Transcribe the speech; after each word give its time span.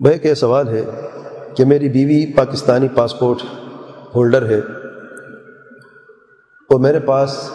بھائی 0.00 0.18
کا 0.18 0.28
یہ 0.28 0.34
سوال 0.34 0.68
ہے 0.68 0.84
کہ 1.56 1.64
میری 1.64 1.88
بیوی 1.88 2.32
پاکستانی 2.32 2.88
پاسپورٹ 2.94 3.38
ہولڈر 4.14 4.50
ہے 4.50 4.58
اور 6.68 6.80
میرے 6.80 7.00
پاس 7.00 7.50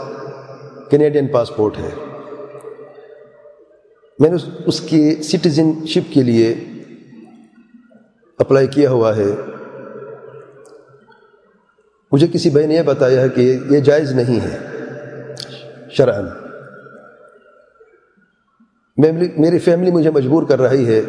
کینیڈین 0.90 1.28
پاسپورٹ 1.28 1.78
ہے۔ 1.78 1.90
میں 4.20 4.30
نے 4.30 4.38
اس 4.66 4.82
کی 4.82 5.16
سٹیزن 5.16 5.86
شپ 5.86 6.14
کے 6.14 6.24
لیے 6.24 6.56
اپلائی 8.38 8.68
کیا 8.68 8.90
ہوا 8.90 9.16
ہے۔ 9.16 9.32
مجھے 12.12 12.28
کسی 12.28 12.50
بھائی 12.50 12.68
نے 12.68 12.76
یہ 12.76 12.82
بتایا 12.82 13.22
ہے 13.22 13.30
کہ 13.30 13.58
یہ 13.70 13.80
جائز 13.80 14.12
نہیں 14.12 14.40
ہے۔ 14.40 14.58
شرعن 15.90 16.26
میری 19.38 19.60
فیملی 19.60 19.92
مجھے 19.92 20.12
مجبور 20.12 20.44
کر 20.44 20.62
رہی 20.62 20.88
ہے 20.88 21.02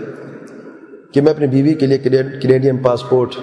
کہ 1.16 1.20
میں 1.22 1.32
اپنی 1.32 1.46
بیوی 1.46 1.74
کے 1.74 1.86
لیے 1.86 1.98
کینیڈین 1.98 2.82
پاسپورٹ 2.82 3.34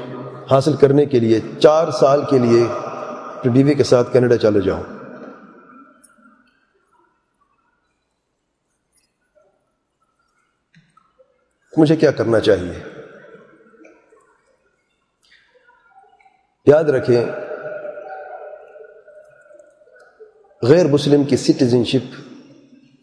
حاصل 0.52 0.76
کرنے 0.76 1.05
کے 1.05 1.20
لیے 1.20 1.40
چار 1.59 1.91
سال 1.91 2.22
کے 2.30 2.40
لیے 2.40 2.66
اپنی 2.70 3.52
بیوی 3.52 3.73
کے 3.73 3.84
ساتھ 3.84 4.14
کینیڈا 4.14 4.38
چلے 4.38 4.62
جاؤں۔ 4.62 4.84
مجھے 11.78 11.95
کیا 11.95 12.12
کرنا 12.12 12.40
چاہیے؟ 12.40 12.84
یاد 16.66 16.84
رکھیں، 16.84 17.26
غیر 20.62 20.88
مسلم 20.88 21.23
کی 21.23 21.38
سٹیزن 21.38 21.84
شپ 21.84 22.22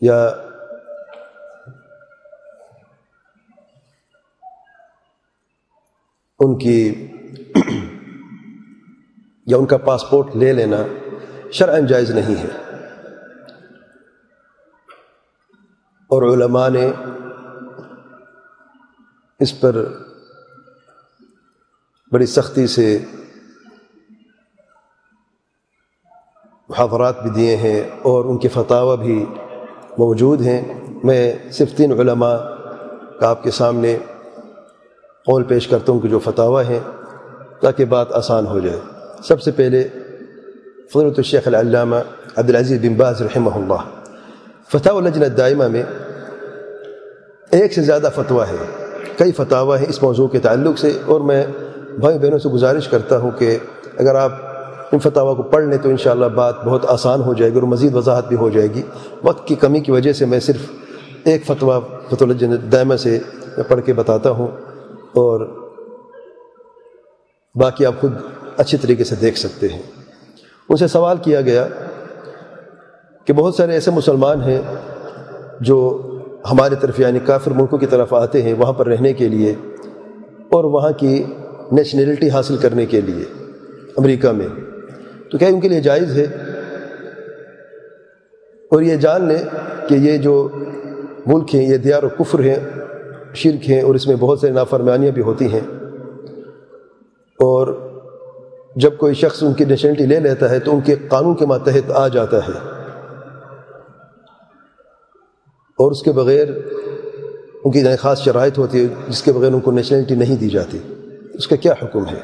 یا 0.00 0.30
ان 6.40 6.58
کی 6.58 7.06
یا 9.46 9.56
ان 9.56 9.66
کا 9.66 9.76
پاسپورٹ 9.76 10.36
لے 10.36 10.52
لینا 10.52 10.76
شرعن 11.52 11.86
جائز 11.86 12.10
نہیں 12.10 12.34
ہے۔ 12.36 12.48
اور 16.08 16.22
علماء 16.22 16.68
نے 16.68 16.90
اس 19.40 19.60
پر 19.60 19.84
بڑی 22.12 22.26
سختی 22.26 22.66
سے 22.66 22.98
محاورات 26.68 27.22
بھی 27.22 27.30
دیے 27.30 27.56
ہیں 27.56 27.82
اور 28.02 28.24
ان 28.24 28.38
کے 28.38 28.48
فتح 28.48 28.94
بھی 29.00 29.26
موجود 29.98 30.40
ہیں۔ 30.40 30.80
میں 31.04 31.36
صرف 31.52 31.72
تین 31.72 31.92
علماء 31.92 32.36
کا 33.20 33.30
آپ 33.30 33.42
کے 33.42 33.50
سامنے 33.50 33.98
قول 35.26 35.42
پیش 35.42 35.66
کرتا 35.68 35.92
ہوں 35.92 36.00
کہ 36.00 36.08
جو 36.08 36.18
فتح 36.18 36.60
ہیں، 36.68 36.78
تاکہ 37.60 37.84
بات 37.84 38.12
آسان 38.12 38.46
ہو 38.46 38.58
جائے۔ 38.60 38.78
سب 39.24 39.42
سے 39.42 39.50
پہلے 39.50 39.82
فضرت 40.92 41.18
الشیخ 41.18 41.46
العلامہ 41.46 41.96
عبدالعزیز 42.36 42.80
بن 42.82 42.94
باز 42.94 43.22
رحمہ 43.22 43.50
اللہ۔ 43.54 43.82
فتح 44.72 45.00
لجن 45.00 45.22
الدائمہ 45.22 45.66
میں 45.68 45.82
ایک 47.50 47.72
سے 47.72 47.82
زیادہ 47.82 48.08
فتویٰ 48.14 48.44
ہے 48.50 48.56
کئی 49.18 49.32
فتح 49.32 49.76
ہیں 49.78 49.86
اس 49.88 50.02
موضوع 50.02 50.26
کے 50.28 50.38
تعلق 50.38 50.78
سے، 50.78 50.92
اور 51.06 51.20
میں 51.20 51.44
بھائی 52.00 52.18
بہنوں 52.18 52.38
سے 52.38 52.48
گزارش 52.48 52.88
کرتا 52.88 53.18
ہوں 53.18 53.30
کہ 53.38 53.56
اگر 53.98 54.14
آپ 54.14 54.32
ان 54.92 54.98
فتح 54.98 55.32
کو 55.36 55.42
پڑھ 55.42 55.64
لیں 55.64 55.78
تو 55.78 55.88
انشاءاللہ 55.88 56.26
بات 56.34 56.64
بہت 56.64 56.86
آسان 56.88 57.22
ہو 57.22 57.34
جائے 57.34 57.50
گی 57.50 57.58
اور 57.58 57.66
مزید 57.68 57.94
وضاحت 57.94 58.28
بھی 58.28 58.36
ہو 58.36 58.48
جائے 58.50 58.68
گی۔ 58.74 58.82
وقت 59.22 59.46
کی 59.48 59.54
کمی 59.54 59.80
کی 59.80 59.92
وجہ 59.92 60.12
سے 60.12 60.24
میں 60.24 60.40
صرف 60.40 60.70
ایک 61.24 61.44
فتویٰ 61.46 61.80
فتح 62.10 62.24
الجن 62.24 62.56
دائمہ 62.72 62.96
سے 62.96 63.18
پڑھ 63.68 63.80
کے 63.84 63.92
بتاتا 63.92 64.30
ہوں۔ 64.30 64.48
اور 65.14 65.56
باقی 67.54 67.86
آپ 67.86 67.92
خود 68.00 68.12
اچھی 68.56 68.78
طریقے 68.78 69.04
سے 69.04 69.16
دیکھ 69.16 69.38
سکتے 69.38 69.68
ہیں۔ 69.68 69.82
ان 70.68 70.76
سے 70.76 70.86
سوال 70.86 71.16
کیا 71.16 71.40
گیا 71.40 71.68
کہ 73.24 73.32
بہت 73.32 73.54
سارے 73.54 73.72
ایسے 73.72 73.90
مسلمان 73.90 74.42
ہیں 74.42 74.62
جو 75.60 76.06
ہمارے 76.50 76.74
طرف 76.74 77.00
یعنی 77.00 77.18
کافر 77.18 77.50
ملکوں 77.50 77.78
کی 77.78 77.86
طرف 77.86 78.14
آتے 78.14 78.42
ہیں 78.42 78.54
وہاں 78.54 78.72
پر 78.72 78.86
رہنے 78.86 79.12
کے 79.12 79.28
لیے 79.28 79.54
اور 80.52 80.64
وہاں 80.64 80.92
کی 80.92 81.24
نیشنلٹی 81.72 82.30
حاصل 82.30 82.56
کرنے 82.56 82.86
کے 82.86 83.00
لیے 83.00 83.24
امریکہ 83.96 84.32
میں۔ 84.32 84.48
تو 85.30 85.38
کیا 85.38 85.48
ان 85.48 85.60
کے 85.60 85.68
لیے 85.68 85.80
جائز 85.80 86.18
ہے؟ 86.18 86.24
اور 88.70 88.82
یہ 88.82 88.96
جان 88.96 89.28
لیں 89.28 89.38
کہ 89.88 89.94
یہ 89.94 90.18
جو 90.18 90.48
ملک 91.26 91.54
ہیں، 91.54 91.68
یہ 91.68 91.76
دیار 91.76 92.02
و 92.02 92.08
کفر 92.08 92.40
ہیں 92.40 92.79
شرک 93.34 93.70
ہیں 93.70 93.82
اور 93.82 93.94
اس 93.94 94.06
میں 94.06 94.16
بہت 94.16 94.40
سے 94.40 94.50
نافرمانیاں 94.50 95.12
بھی 95.12 95.22
ہوتی 95.22 95.52
ہیں 95.52 95.60
اور 97.38 97.90
جب 98.76 98.96
کوئی 98.98 99.14
شخص 99.14 99.42
ان 99.42 99.52
کی 99.52 99.64
نیشنلٹی 99.64 100.06
لے 100.06 100.20
لیتا 100.20 100.50
ہے 100.50 100.58
تو 100.58 100.74
ان 100.74 100.80
کے 100.80 100.96
قانون 101.08 101.36
کے 101.36 101.46
ماتحت 101.46 101.90
آ 101.90 102.08
جاتا 102.08 102.36
ہے 102.36 102.58
اور 105.78 105.90
اس 105.90 106.02
کے 106.02 106.12
بغیر 106.12 106.48
ان 107.64 107.70
کی 107.70 107.96
خاص 107.96 108.20
شرائط 108.20 108.58
ہوتی 108.58 108.82
ہے 108.82 108.94
جس 109.08 109.22
کے 109.22 109.32
بغیر 109.32 109.52
ان 109.52 109.60
کو 109.60 109.70
نیشنلٹی 109.70 110.14
نہیں 110.14 110.36
دی 110.36 110.48
جاتی۔ 110.48 110.78
اس 111.34 111.46
کا 111.46 111.56
کیا 111.56 111.72
حکم 111.82 112.06
ہے؟ 112.06 112.20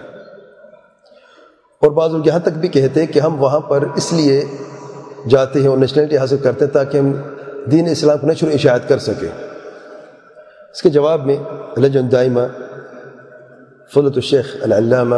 اور 1.82 1.90
بعض 1.90 2.10
لوگ 2.10 2.26
یہاں 2.26 2.38
تک 2.38 2.48
بھی 2.48 2.68
کہتے 2.68 3.00
ہیں 3.00 3.12
کہ 3.12 3.20
ہم 3.20 3.42
وہاں 3.42 3.60
پر 3.60 3.84
اس 3.96 4.12
لیے 4.12 4.44
جاتے 5.28 5.60
ہیں 5.60 5.68
اور 5.68 5.78
نیشنلٹی 5.78 6.16
حاصل 6.16 6.36
کرتے 6.36 6.64
ہیں 6.64 6.72
تاکہ 6.72 6.98
ہم 6.98 7.12
دین 7.70 7.88
اسلام 7.88 8.18
کو 8.18 8.26
نشر 8.26 8.48
اشاعت 8.48 8.88
کر 8.88 8.98
سکیں۔ 8.98 9.55
اس 10.76 10.82
کے 10.82 10.90
جواب 10.90 11.26
میں 11.26 11.36
لجن 11.78 12.12
دائمہ 12.12 12.40
فلت 13.94 14.12
الشیخ 14.14 14.56
العلامہ 14.62 15.16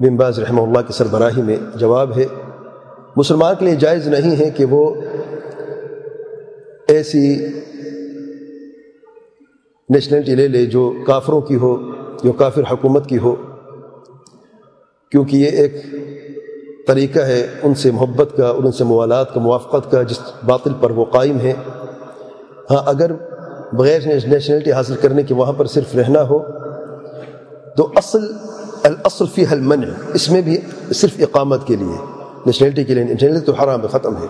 بن 0.00 0.16
باز 0.16 0.38
رحمہ 0.38 0.62
اللہ 0.62 0.78
کی 0.78 0.92
سربراہی 0.92 1.42
میں 1.42 1.56
جواب 1.74 2.18
ہے۔ 2.18 2.24
مسلمان 3.16 3.54
کے 3.58 3.64
لیے 3.64 3.74
جائز 3.74 4.08
نہیں 4.08 4.36
ہے 4.36 4.50
کہ 4.50 4.64
وہ 4.64 4.94
ایسی 6.88 7.46
نیشنلٹی 9.90 10.34
لے 10.34 10.48
لے 10.48 10.66
جو 10.66 10.92
کافروں 11.06 11.40
کی 11.40 11.56
ہو، 11.56 11.76
جو 12.22 12.32
کافر 12.32 12.62
حکومت 12.70 13.06
کی 13.06 13.18
ہو۔ 13.18 13.36
کیونکہ 15.10 15.36
یہ 15.36 15.48
ایک 15.48 15.84
طریقہ 16.86 17.20
ہے 17.20 17.46
ان 17.62 17.74
سے 17.74 17.90
محبت 17.90 18.28
کا 18.36 18.46
اور 18.46 18.64
ان 18.64 18.72
سے 18.72 18.84
موالات 18.84 19.34
کا، 19.34 19.40
موافقت 19.40 19.90
کا، 19.90 20.02
جس 20.02 20.18
باطل 20.46 20.72
پر 20.80 20.90
وہ 20.90 21.04
قائم 21.04 21.40
ہے۔ 21.40 21.52
ہاں 22.70 22.82
اگر 22.86 23.10
بغیر 23.72 24.00
نیشنلٹی 24.26 24.72
حاصل 24.72 24.94
کرنے 24.94 25.22
کے 25.22 25.34
وہاں 25.34 25.52
پر 25.52 25.66
صرف 25.66 25.94
رہنا 25.94 26.22
ہو، 26.22 26.38
تو 27.76 27.90
اصل، 27.96 28.32
الاصل 28.84 29.24
فی 29.34 29.44
حل 29.52 29.70
اس 30.14 30.30
میں 30.30 30.42
بھی 30.42 30.60
صرف 30.94 31.10
اقامت 31.18 31.66
کے 31.66 31.76
لیے 31.76 32.04
نیشنلٹی 32.46 32.84
کے 32.84 32.94
لیے 32.94 33.04
نیشنلٹی 33.04 33.40
تو 33.40 33.52
حرام 33.52 33.86
ختم 33.90 34.16
ہے۔ 34.16 34.26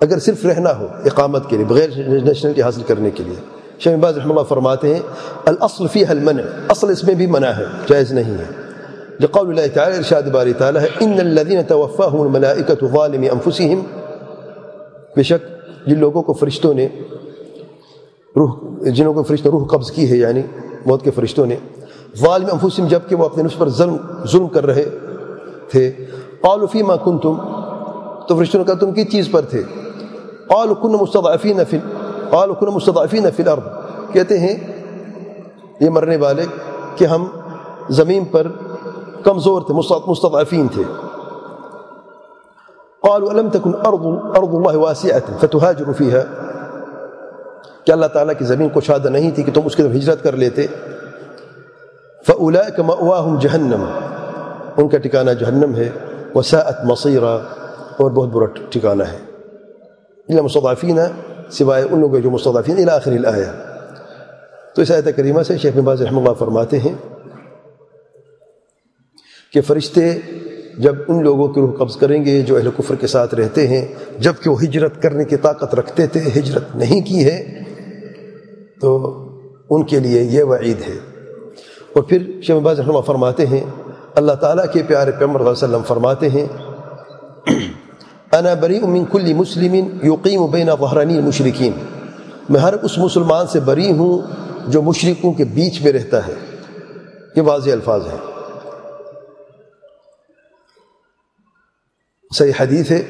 اگر 0.00 0.18
صرف 0.18 0.46
رہنا 0.46 0.78
ہو، 0.78 0.86
اقامت 1.04 1.50
کے 1.50 1.56
لیے، 1.56 1.64
بغیر 1.64 1.88
نیشنلٹی 2.08 2.62
حاصل 2.62 2.82
کرنے 2.82 3.10
کے 3.10 3.24
لیے۔ 3.24 3.36
شیخ 3.78 3.98
باز 3.98 4.18
رحمہ 4.18 4.28
اللہ 4.28 4.42
فرماتے 4.42 4.94
ہیں، 4.94 5.02
الاصل 5.46 5.86
فی 5.92 6.04
حل 6.04 6.28
اصل 6.68 6.90
اس 6.90 7.04
میں 7.04 7.14
بھی 7.14 7.26
منع 7.26 7.46
ہے، 7.46 7.64
جائز 7.86 8.12
نہیں 8.12 8.38
ہے۔ 8.38 8.44
جو 9.20 9.28
قول 9.30 9.48
اللہ 9.48 9.74
تعالی، 9.74 9.96
ارشاد 9.96 10.22
باری 10.22 10.52
تعالی 10.52 10.78
ہے، 10.78 10.86
ان 11.00 11.12
الذين 11.12 11.60
توفاهم 11.68 12.20
الملائکه 12.20 12.86
ظالم 12.92 13.24
انفسهم 13.32 13.80
بے 15.16 15.22
شک، 15.22 15.46
جن 15.86 15.98
لوگوں 15.98 16.22
کو 16.22 16.32
فرشتوں 16.32 16.74
نے 16.74 16.88
روح، 18.38 18.56
جنہوں 18.80 19.14
کو 19.14 19.22
فرشتوں، 19.22 19.50
روح 19.50 19.66
قبض 19.66 19.90
کی 19.90 20.10
ہے 20.10 20.16
یعنی 20.16 20.42
موت 20.86 21.02
کے 21.02 21.10
فرشتوں 21.10 21.46
نے۔ 21.46 21.56
ظالم 22.16 22.46
انفسم 22.52 22.86
جبکہ 22.86 23.16
وہ 23.16 23.24
اپنے 23.24 23.42
نفس 23.42 23.58
پر 23.58 23.68
ظلم 23.68 23.96
ظلم 24.26 24.48
کر 24.48 24.66
رہے 24.66 24.88
تھے۔ 25.68 25.90
قالوا 26.40 26.66
فيما 26.66 26.96
كنتم؟ 26.96 27.36
تو 28.28 28.36
فرشتوں 28.36 28.60
نے 28.60 28.64
کہا، 28.64 28.74
تم 28.74 28.92
کس 28.92 29.12
چیز 29.12 29.30
پر 29.30 29.40
تھے؟ 29.40 29.62
قالوا 30.48 30.74
كنا 30.82 30.96
مستضعفين 30.96 31.60
في 31.70 31.78
قالوا 32.30 32.54
كنا 32.54 32.70
مستضعفين 32.70 33.24
في 33.36 33.42
الارض 33.42 33.62
کہتے 34.12 34.38
ہیں، 34.38 34.54
یہ 35.80 35.90
مرنے 35.90 36.16
والے 36.16 36.44
کہ 36.96 37.04
ہم 37.04 37.26
زمین 37.88 38.24
پر 38.24 38.46
کمزور 39.24 39.62
تھے 39.62 39.74
مستضعفین 40.06 40.68
تھے۔ 40.68 40.82
قالوا 43.02 43.30
الم 43.30 43.48
تكن 43.48 43.70
ارض 43.74 44.06
ارض 44.36 44.48
الله 44.48 44.80
واسعه 44.80 45.36
فتهاجروا 45.40 45.92
فيها۔ 45.92 46.37
کہ 47.88 47.92
اللہ 47.92 48.06
تعالیٰ 48.06 48.34
کی 48.38 48.44
زمین 48.44 48.68
کو 48.68 48.80
شادہ 48.80 49.08
نہیں 49.08 49.30
تھی 49.30 49.42
کہ 49.42 49.52
تم 49.52 49.60
اس 49.64 49.76
کی 49.76 49.82
طرف 49.82 49.92
ہجرت 49.92 50.22
کر 50.22 50.36
لیتے؟ 50.36 50.66
فَأُولَئِكَ 52.26 52.82
مَأْوَاهُمْ 52.82 53.40
جَهَنَّمْ۔ 53.40 53.84
ان 54.76 54.88
کا 54.88 54.98
ٹھکانہ 54.98 55.30
جہنم 55.30 55.74
ہے۔ 55.76 55.88
وَسَاءَتْ 56.34 56.84
مَصِيرًا۔ 56.84 57.34
اور 57.96 58.10
بہت 58.10 58.28
برا 58.28 58.44
ٹھکانہ 58.70 59.02
ہے۔ 59.02 59.16
اللہ 60.28 60.40
مستضعفین 60.40 60.98
سوائے 61.50 61.84
ان 61.90 62.00
لوگوں 62.00 62.20
جو 62.20 62.30
مستضعفین 62.30 62.76
الى 62.76 62.90
آخر 62.90 63.12
الآیہ 63.12 63.44
تو 64.74 64.82
اس 64.82 64.90
آیت 64.90 65.16
کریمہ 65.16 65.42
سے 65.42 65.58
شیخ 65.58 65.76
نباز 65.76 66.02
رحمہ 66.02 66.20
اللہ 66.20 66.32
فرماتے 66.32 66.78
ہیں 66.78 66.94
کہ 69.52 69.60
فرشتے 69.60 70.18
جب 70.78 70.94
ان 71.08 71.24
لوگوں 71.24 71.48
کی 71.48 71.60
روح 71.60 71.76
قبض 71.76 71.96
کریں 71.96 72.24
گے 72.24 72.42
جو 72.42 72.56
اہل 72.56 72.68
کفر 72.76 72.94
کے 72.94 73.06
ساتھ 73.06 73.34
رہتے 73.34 73.68
ہیں 73.68 73.86
جبکہ 74.18 74.50
وہ 74.50 74.62
ہجرت 74.62 75.02
کرنے 75.02 75.24
کی 75.24 75.36
طاقت 75.36 75.74
رکھتے 75.74 76.06
تھے، 76.06 76.20
ہجرت 76.20 76.76
نہیں 76.76 77.00
کی 77.00 77.24
ہے 77.24 77.57
تو 78.80 79.24
ان 79.70 79.84
کے 79.84 80.00
لیے 80.00 80.22
یہ 80.22 80.42
وعید 80.42 80.82
ہے۔ 80.88 80.98
اور 81.92 82.02
پھر 82.02 82.40
شیخ 82.42 82.56
باز 82.56 82.80
رحمہ 82.80 83.00
فرماتے 83.00 83.46
ہیں، 83.46 83.64
اللہ 84.14 84.32
تعالیٰ 84.32 84.64
کے 84.72 84.82
پیارے 84.82 85.10
پیمر 85.10 85.40
علیہ 85.40 85.50
وسلم 85.50 85.82
فرماتے 85.82 86.28
ہیں، 86.28 86.46
انا 88.32 88.54
بری 88.54 88.80
من 88.80 89.04
کل 89.04 89.34
مسلم 89.34 89.74
یقیم 90.02 90.46
بین 90.46 90.68
بحرانی 90.80 91.20
مشرقین 91.20 91.72
میں 92.48 92.60
ہر 92.60 92.72
اس 92.72 92.98
مسلمان 92.98 93.46
سے 93.46 93.60
بری 93.60 93.92
ہوں 93.92 94.18
جو 94.70 94.82
مشرقوں 94.82 95.32
کے 95.32 95.44
بیچ 95.44 95.82
میں 95.82 95.92
رہتا 95.92 96.26
ہے۔ 96.26 96.34
یہ 97.36 97.42
واضح 97.42 97.70
الفاظ 97.70 98.06
ہیں۔ 98.06 98.30
صحیح 102.34 102.52
حدیث 102.60 102.90
ہے۔ 102.90 103.02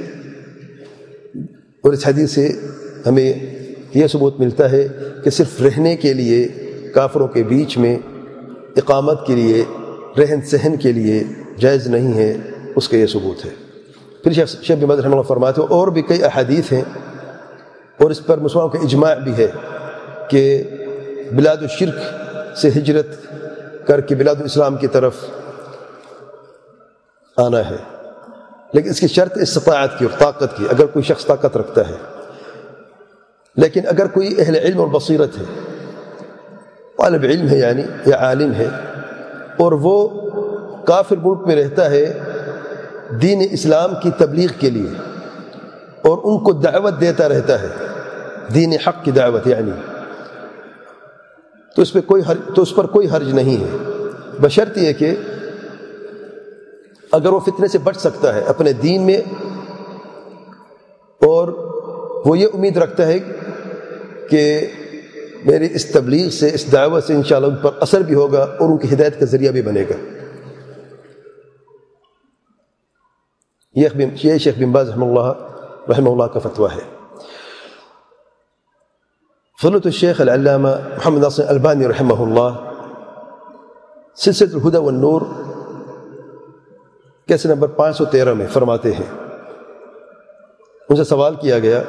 اور 1.84 1.92
اس 1.92 2.06
حدیث 2.06 2.34
سے 2.34 2.60
ہمیں 3.06 3.57
یہ 3.94 4.06
ثبوت 4.06 4.40
ملتا 4.40 4.70
ہے 4.70 4.86
کہ 5.24 5.30
صرف 5.30 5.60
رہنے 5.62 5.96
کے 5.96 6.12
لیے، 6.12 6.46
کافروں 6.94 7.28
کے 7.28 7.42
بیچ 7.42 7.78
میں 7.78 7.96
اقامت 8.76 9.26
کے 9.26 9.34
لیے، 9.34 9.64
رہن 10.18 10.40
سہن 10.42 10.76
کے 10.76 10.92
لیے 10.92 11.22
جائز 11.58 11.86
نہیں 11.86 12.12
ہے، 12.14 12.32
اس 12.76 12.88
کا 12.88 12.96
یہ 12.96 13.06
ثبوت 13.06 13.44
ہے۔ 13.44 13.50
پھر 14.24 14.32
شیخ 14.32 14.78
بمد 14.78 14.98
رحمہ 14.98 15.14
اللہ 15.14 15.22
فرماتے 15.22 15.60
ہیں، 15.60 15.68
اور 15.68 15.88
بھی 15.88 16.02
کئی 16.02 16.24
احادیث 16.24 16.72
ہیں، 16.72 16.82
اور 17.98 18.10
اس 18.10 18.26
پر 18.26 18.38
مسلمانوں 18.38 18.68
کا 18.68 18.78
اجماع 18.82 19.14
بھی 19.14 19.32
ہے 19.32 19.46
کہ 20.30 20.62
بلاد 21.32 21.56
الشرک 21.56 22.56
سے 22.56 22.68
ہجرت 22.68 23.06
کر 23.86 24.00
کے 24.00 24.14
بلاد 24.14 24.34
الاسلام 24.34 24.76
کی 24.76 24.86
طرف 24.86 25.24
آنا 27.36 27.70
ہے۔ 27.70 27.76
لیکن 28.72 28.90
اس 28.90 29.00
کی 29.00 29.08
شرط 29.08 29.38
استطاعت 29.38 29.98
کی 29.98 30.04
اور 30.04 30.18
طاقت 30.18 30.56
کی، 30.56 30.64
اگر 30.70 30.86
کوئی 30.86 31.02
شخص 31.02 31.26
طاقت 31.26 31.56
رکھتا 31.56 31.88
ہے۔ 31.88 31.94
لیکن 33.58 33.86
اگر 33.88 34.06
کوئی 34.08 34.28
اہل 34.38 34.56
علم 34.56 34.80
اور 34.80 34.88
بصیرت 34.90 35.38
ہے، 35.38 35.44
طالب 36.98 37.22
علم 37.24 37.48
ہے 37.48 37.58
یعنی 37.58 37.82
یا 38.06 38.16
عالم 38.26 38.52
ہے، 38.54 38.68
اور 39.58 39.72
وہ 39.82 39.96
کافر 40.86 41.16
ملک 41.22 41.46
میں 41.46 41.56
رہتا 41.56 41.90
ہے 41.90 42.04
دین 43.22 43.42
اسلام 43.50 43.94
کی 44.02 44.10
تبلیغ 44.18 44.50
کے 44.60 44.70
لیے، 44.70 44.90
اور 46.08 46.18
ان 46.24 46.38
کو 46.44 46.52
دعوت 46.60 47.00
دیتا 47.00 47.28
رہتا 47.28 47.60
ہے، 47.62 47.68
دین 48.54 48.72
حق 48.86 49.04
کی 49.04 49.10
دعوت 49.10 49.46
یعنی 49.46 49.70
تو 51.76 51.82
اس 51.82 51.92
پہ 51.92 52.00
کوئی 52.06 52.22
حرج، 52.28 52.54
تو 52.56 52.62
اس 52.62 52.74
پر 52.74 52.86
کوئی 52.88 53.08
حرج 53.08 53.32
نہیں 53.34 53.56
ہے۔ 53.56 54.40
بشرط 54.40 54.78
یہ 54.78 54.92
کہ 54.92 55.14
اگر 57.12 57.32
وہ 57.32 57.40
فتنے 57.40 57.68
سے 57.68 57.78
بچ 57.84 57.96
سکتا 57.96 58.34
ہے 58.34 58.40
اپنے 58.48 58.72
دین 58.82 59.02
میں، 59.06 59.20
اور 61.20 61.48
وہ 62.24 62.38
یہ 62.38 62.46
امید 62.54 62.76
رکھتا 62.76 63.06
ہے 63.06 63.18
کہ 64.30 64.66
میری 65.44 65.68
اس 65.74 65.92
تبلیغ 65.92 66.28
سے، 66.28 66.50
اس 66.54 66.72
دعوت 66.72 67.04
سے 67.04 67.14
انشاءاللہ 67.14 67.48
ان 67.48 67.56
پر 67.56 67.70
اثر 67.80 68.00
بھی 68.00 68.14
ہوگا 68.14 68.42
اور 68.42 68.68
ان 68.68 68.78
کی 68.78 68.94
ہدایت 68.94 69.20
کا 69.20 69.26
ذریعہ 69.26 69.52
بھی 69.52 69.62
بنے 69.62 69.84
گا۔ 69.90 69.96
یہ 73.74 74.38
شیخ 74.38 74.58
بن 74.58 74.72
باز 74.72 74.88
رحمہ 74.90 75.04
اللہ 75.04 75.26
رحمہ 75.88 76.10
اللہ 76.10 76.24
کا 76.24 76.40
فتویٰ 76.40 76.70
ہے۔ 76.76 76.84
فضلت 79.62 79.86
الشیخ 79.86 80.20
العلامہ 80.20 80.68
محمد 80.68 81.22
ناصر 81.22 81.48
البانی 81.48 81.88
رحمہ 81.88 82.14
اللہ 82.14 82.50
سلسلت 84.16 84.54
الہدا 84.54 84.78
والنور، 84.78 85.22
کیسے 87.28 87.48
نمبر 87.48 87.68
پانچ 87.68 87.96
سو 87.96 88.04
تیرہ 88.04 88.34
میں 88.34 88.46
فرماتے 88.46 88.92
ہیں۔ 88.92 89.10
ان 90.88 90.96
سے 90.96 91.04
سوال 91.04 91.34
کیا 91.34 91.58
گیا 91.58 91.82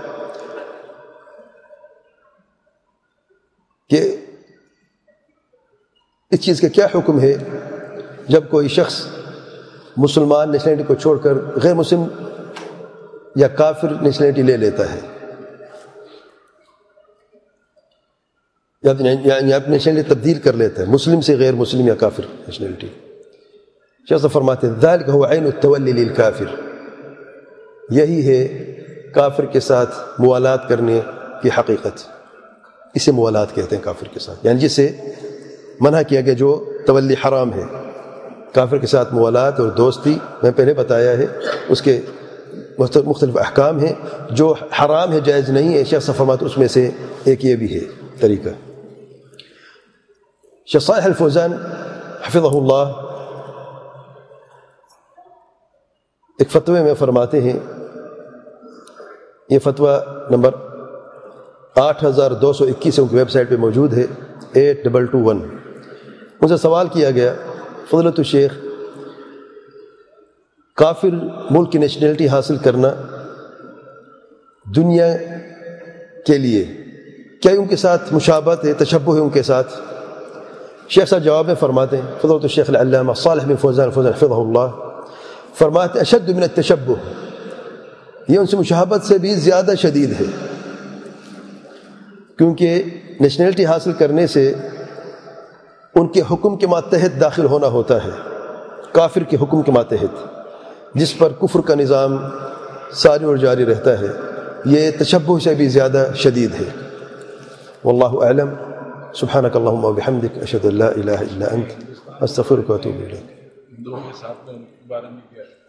کہ 3.89 4.15
اس 6.31 6.41
چیز 6.41 6.61
کا 6.61 6.67
کیا 6.67 6.87
حکم 6.95 7.19
ہے 7.19 7.33
جب 8.27 8.49
کوئی 8.49 8.67
شخص 8.67 9.05
مسلمان 9.97 10.51
نیشنلٹی 10.51 10.83
کو 10.83 10.95
چھوڑ 10.95 11.17
کر 11.17 11.33
غیر 11.63 11.73
مسلم 11.73 12.03
یا 13.35 13.47
کافر 13.47 13.89
نیشنلٹی 14.01 14.41
لے 14.41 14.57
لیتا 14.57 14.93
ہے، 14.93 14.99
یا 18.83 19.59
نیشنلٹی 19.67 20.03
تبدیل 20.07 20.39
کر 20.39 20.53
لیتا 20.53 20.81
ہے، 20.81 20.87
مسلم 20.87 21.21
سے 21.21 21.35
غیر 21.37 21.53
مسلم 21.53 21.87
یا 21.87 21.95
کافر 21.95 22.23
نیشنلٹی 22.39 22.87
شخص 24.09 24.25
فرماتے 24.33 24.67
ہیں، 24.67 24.73
ذالک 24.81 25.09
هو 25.09 25.25
عین 25.25 25.45
التولی 25.45 25.91
للکافر۔ 25.91 26.49
یہی 27.89 28.21
ہے 28.27 28.39
کافر 29.15 29.45
کے 29.45 29.59
ساتھ 29.59 29.95
موالات 30.19 30.67
کرنے 30.69 30.99
کی 31.41 31.49
حقیقت۔ 31.57 31.97
اسے 32.93 33.11
موالات 33.11 33.55
کہتے 33.55 33.75
ہیں 33.75 33.83
کافر 33.83 34.07
کے 34.07 34.19
ساتھ۔ 34.19 34.45
یعنی 34.45 34.59
جسے 34.59 34.95
منع 35.79 36.01
کیا 36.01 36.21
گیا 36.21 36.33
جو 36.33 36.71
تولی 36.85 37.15
حرام 37.27 37.53
ہے۔ 37.53 37.63
کافر 38.53 38.77
کے 38.77 38.87
ساتھ 38.87 39.13
موالات 39.13 39.59
اور 39.59 39.67
دوستی 39.67 40.17
میں 40.43 40.51
پہلے 40.51 40.73
بتایا 40.73 41.11
ہے، 41.11 41.25
اس 41.69 41.81
کے 41.81 42.01
مختلف 43.05 43.37
احکام 43.37 43.79
ہیں۔ 43.79 43.93
جو 44.29 44.51
حرام 44.51 45.11
ہے، 45.11 45.19
جائز 45.19 45.49
نہیں 45.49 45.73
ہے۔ 45.73 45.83
شخص 45.83 46.09
فرمات 46.17 46.43
اس 46.43 46.57
میں 46.57 46.67
سے 46.67 46.89
ایک 47.23 47.45
یہ 47.45 47.55
بھی 47.55 47.75
ہے 47.75 47.85
طریقہ۔ 48.19 48.49
شخص 50.65 50.89
الفوزان 50.89 51.53
حفظہ 52.27 52.47
اللہ 52.47 53.05
ایک 56.39 56.51
فتوے 56.51 56.81
میں 56.81 56.93
فرماتے 56.93 57.41
ہیں۔ 57.41 57.59
یہ 59.49 59.59
فتویٰ 59.59 59.99
نمبر 60.29 60.51
آٹھ 61.79 62.05
ہزار 62.05 62.31
دو 62.31 62.53
سو 62.53 62.63
اکیس 62.65 62.99
ان 62.99 63.07
کی 63.07 63.15
ویب 63.15 63.29
سائٹ 63.29 63.49
پہ 63.49 63.55
موجود 63.55 63.93
ہے، 63.93 64.05
ایٹ 64.53 64.83
ڈبل 64.83 65.05
ٹو 65.05 65.19
ون۔ 65.19 65.39
ان 66.41 66.47
سے 66.47 66.57
سوال 66.57 66.87
کیا 66.87 67.11
گیا 67.11 67.33
فضلت 67.91 68.13
الشیخ، 68.17 68.53
کافر 70.75 71.09
ملک 71.51 71.71
کی 71.71 71.77
نیشنلٹی 71.77 72.27
حاصل 72.27 72.57
کرنا 72.57 72.93
دنیا 74.75 75.17
کے 76.25 76.37
لیے 76.37 76.65
کیا 77.41 77.51
ان 77.51 77.67
کے 77.67 77.75
ساتھ 77.75 78.13
مشابت 78.13 78.65
ہے، 78.65 78.73
تشبہ 78.73 79.15
ہے 79.15 79.19
ان 79.19 79.29
کے 79.29 79.43
ساتھ؟ 79.43 79.73
شیخ 80.89 81.09
صاحب 81.09 81.23
جواب 81.23 81.47
میں 81.47 81.55
فرماتے 81.55 81.97
ہیں 81.97 82.03
فضلت 82.21 82.43
الشیخ 82.43 82.69
العلامہ 82.69 83.13
صالح 83.13 83.43
بن 83.45 83.55
فوزان 83.55 83.91
فوزان 83.91 84.13
حفظہ 84.13 84.33
اللہ، 84.33 84.67
فرماتے 85.53 85.99
اشد 85.99 86.29
من 86.29 86.43
التشبہ۔ 86.43 86.95
یہ 88.27 88.37
ان 88.37 88.45
سے 88.45 88.57
مشابت 88.57 89.05
سے 89.05 89.17
بھی 89.17 89.35
زیادہ 89.35 89.73
شدید 89.77 90.21
ہے۔ 90.21 90.48
کیونکہ 92.39 92.83
نیشنلٹی 93.19 93.65
حاصل 93.65 93.93
کرنے 93.93 94.27
سے 94.27 94.53
ان 95.95 96.07
کے 96.07 96.21
حکم 96.31 96.57
کے 96.57 96.67
ماتحت 96.67 97.21
داخل 97.21 97.45
ہونا 97.45 97.67
ہوتا 97.67 98.03
ہے 98.03 98.09
کافر 98.91 99.23
کے 99.23 99.37
حکم 99.41 99.61
کے 99.61 99.71
ماتحت 99.71 100.39
جس 100.95 101.17
پر 101.17 101.31
کفر 101.41 101.59
کا 101.59 101.75
نظام 101.75 102.17
ساری 102.91 103.25
اور 103.25 103.35
جاری 103.35 103.65
رہتا 103.65 103.99
ہے۔ 103.99 104.05
یہ 104.65 104.91
تشبہ 104.99 105.39
سے 105.39 105.53
بھی 105.53 105.67
زیادہ 105.67 106.11
شدید 106.15 106.51
ہے۔ 106.53 106.87
واللہ 107.83 108.23
اعلم۔ 108.25 108.49
سبحانک 109.13 109.55
اللہم 109.55 109.85
و 109.85 109.93
بحمدک 109.93 110.37
اشہد 110.41 110.65
اللہ 110.65 110.83
الہ 110.83 111.11
الا 111.11 111.45
انت۔ 111.51 111.83
استغفرک 112.21 112.69
و 112.69 112.73
اتوب 112.73 112.95
الیک۔ 112.95 113.87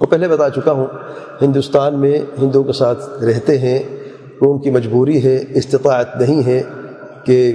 وہ 0.00 0.06
پہلے 0.06 0.28
بتا 0.28 0.50
چکا 0.50 0.72
ہوں 0.72 0.86
ہندوستان 1.42 1.98
میں 1.98 2.18
ہندوؤں 2.42 2.64
کے 2.64 2.72
ساتھ 2.72 3.24
رہتے 3.24 3.58
ہیں۔ 3.58 3.99
ان 4.48 4.58
کی 4.58 4.70
مجبوری 4.70 5.24
ہے 5.24 5.44
استطاعت 5.54 6.16
نہیں 6.16 6.46
ہے 6.46 6.62
کہ 7.24 7.52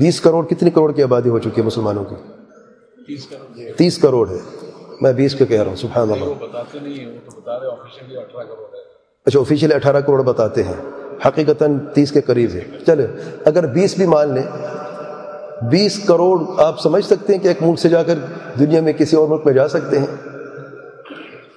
بیس 0.00 0.20
کروڑ 0.20 0.46
کتنی 0.46 0.70
کروڑ 0.70 0.92
کی 0.92 1.02
آبادی 1.02 1.28
ہو 1.28 1.38
چکی 1.38 1.60
ہے 1.60 1.62
مسلمانوں 1.62 2.04
کی؟ 2.04 2.14
تیس 3.72 3.98
کروڑ۔ 3.98 4.30
ہے۔ 4.30 4.38
میں 5.00 5.12
بیس 5.12 5.34
کا 5.34 5.44
کہہ 5.44 5.60
رہا 5.60 5.68
ہوں 5.68 5.76
سبحان 5.76 6.10
اللہ۔ 6.10 6.24
اچھا 9.26 9.40
آفیشیل 9.40 9.72
اٹھارہ 9.72 10.00
کروڑ 10.00 10.22
بتاتے 10.22 10.62
ہیں۔ 10.62 10.74
حقیقتاً 11.26 11.78
تیس 11.94 12.12
کے 12.12 12.20
قریب 12.20 12.50
ہے۔ 12.54 12.60
چلے 12.86 13.06
اگر 13.44 13.66
بیس 13.66 13.96
بھی 13.96 14.06
مان 14.06 14.34
لیں 14.34 14.42
بیس 15.70 16.00
کروڑ 16.08 16.40
آپ 16.56 16.80
سمجھ 16.80 17.04
سکتے 17.04 17.32
ہیں 17.32 17.40
کہ 17.42 17.48
ایک 17.48 17.62
ملک 17.62 17.78
سے 17.78 17.88
جا 17.88 18.02
کر 18.02 18.14
دنیا 18.58 18.80
میں 18.80 18.92
کسی 18.92 19.16
اور 19.16 19.28
ملک 19.28 19.40
میں 19.44 19.54
جا 19.54 19.68
سکتے 19.68 19.98
ہیں؟ 19.98 20.06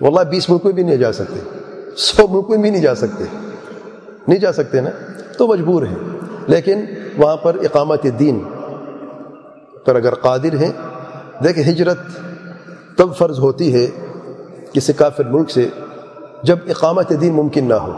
واللہ 0.01 0.29
بیس 0.29 0.49
ملک 0.49 0.65
میں 0.65 0.73
بھی 0.73 0.83
نہیں 0.83 0.97
جا 0.97 1.11
سکتے۔ 1.11 1.39
سو 1.97 2.27
ملک 2.27 2.49
میں 2.49 2.57
بھی 2.57 2.69
نہیں 2.69 2.81
جا 2.81 2.95
سکتے۔ 2.95 3.23
نہیں 4.27 4.39
جا 4.39 4.51
سکتے 4.51 4.81
نا؟ 4.81 4.89
تو 5.37 5.47
مجبور 5.47 5.83
ہیں۔ 5.83 5.95
لیکن 6.47 6.85
وہاں 7.17 7.37
پر 7.37 7.55
اقامت 7.55 8.03
دین۔ 8.19 8.43
پر 9.85 9.95
اگر 9.95 10.15
قادر 10.15 10.53
ہیں، 10.53 10.71
دیکھیں 11.43 11.63
ہجرت 11.63 11.97
تب 12.97 13.15
فرض 13.15 13.39
ہوتی 13.39 13.73
ہے 13.73 13.87
کسی 14.73 14.93
کافر 14.93 15.23
ملک 15.23 15.51
سے 15.51 15.69
جب 16.43 16.57
اقامت 16.67 17.11
دین 17.21 17.33
ممکن 17.33 17.65
نہ 17.65 17.73
ہو۔ 17.73 17.97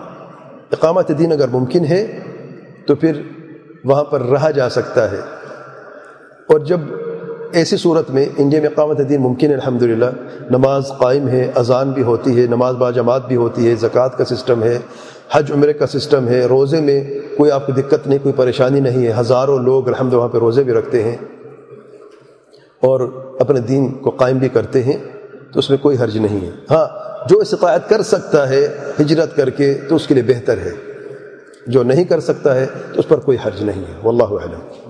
اقامت 0.72 1.12
دین 1.20 1.32
اگر 1.32 1.48
ممکن 1.48 1.86
ہے، 1.86 2.20
تو 2.88 2.96
پھر 2.96 3.22
وہاں 3.84 4.04
پر 4.04 4.22
رہا 4.22 4.52
جا 4.52 4.70
سکتا 4.70 5.12
ہے۔ 5.12 5.20
اور 6.48 6.60
جب 6.60 6.80
ایسی 7.52 7.78
صورت 7.78 8.10
میں 8.10 8.26
انڈیا 8.38 8.62
میں 8.62 8.70
اقامت 8.70 9.00
دین 9.10 9.22
ممکن 9.22 9.48
ہے، 9.50 9.54
الحمدللہ، 9.54 10.06
نماز 10.50 10.92
قائم 10.98 11.28
ہے، 11.28 11.52
اذان 11.56 11.92
بھی 11.92 12.04
ہوتی 12.04 12.42
ہے، 12.42 12.48
نماز 12.48 12.76
با 12.76 12.92
جماعت 12.92 13.28
بھی 13.28 13.36
ہوتی 13.36 13.70
ہے، 13.70 13.76
زکوٰۃ 13.76 14.10
کا 14.18 14.26
سسٹم 14.26 14.64
ہے، 14.64 14.78
حج 15.32 15.52
عمرے 15.52 15.74
کا 15.74 15.88
سسٹم 15.88 16.28
ہے، 16.28 16.46
روزے 16.46 16.82
میں 16.82 17.04
کوئی 17.38 17.52
آپ 17.52 17.68
کو 17.68 17.72
دقت 17.72 18.08
نہیں، 18.08 18.20
کوئی 18.24 18.34
پریشانی 18.34 18.80
نہیں 18.80 19.08
ہے، 19.08 19.14
ہزاروں 19.20 19.60
لوگ 19.60 19.88
الحمد 19.88 20.14
وہاں 20.14 20.28
پہ 20.28 20.38
روزے 20.38 20.64
بھی 20.64 20.74
رکھتے 20.74 21.04
ہیں 21.04 21.16
اور 22.82 23.02
اپنے 23.40 23.60
دین 23.60 23.92
کو 23.92 24.10
قائم 24.10 24.38
بھی 24.38 24.50
کرتے 24.50 24.84
ہیں، 24.84 24.98
تو 25.54 25.60
اس 25.60 25.70
میں 25.70 25.78
کوئی 25.78 25.98
حرج 25.98 26.18
نہیں 26.18 26.46
ہے۔ 26.46 26.52
ہاں 26.72 26.88
جو 27.30 27.40
استطاعت 27.40 27.90
کر 27.90 28.02
سکتا 28.02 28.50
ہے 28.50 28.68
ہجرت 29.02 29.36
کر 29.36 29.50
کے، 29.50 29.74
تو 29.90 29.96
اس 29.96 30.08
کے 30.08 30.14
لیے 30.14 30.24
بہتر 30.24 30.58
ہے۔ 30.58 30.72
جو 31.68 31.84
نہیں 31.84 32.04
کر 32.04 32.20
سکتا 32.20 32.56
ہے، 32.56 32.66
تو 32.94 33.00
اس 33.00 33.08
پر 33.08 33.20
کوئی 33.20 33.38
حرج 33.46 33.64
نہیں 33.64 33.82
ہے۔ 33.82 33.94
واللہ 34.04 34.24
اعلم۔ 34.24 34.87